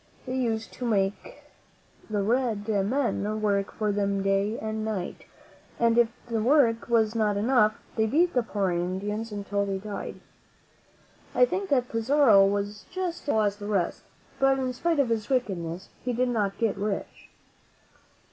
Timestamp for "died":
9.77-10.19